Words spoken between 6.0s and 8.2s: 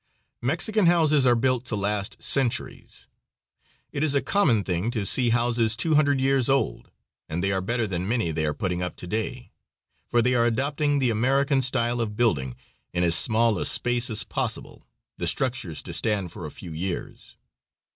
years old, and they are better than